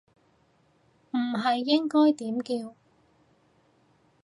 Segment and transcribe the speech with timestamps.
[1.11, 2.73] 唔係應該點叫